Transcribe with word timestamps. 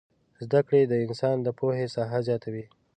زدکړې 0.43 0.81
د 0.87 0.93
انسان 1.05 1.35
د 1.41 1.47
پوهې 1.59 1.87
ساحه 1.95 2.19
زياتوي 2.27 2.65